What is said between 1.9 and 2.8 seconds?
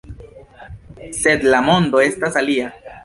estas alia.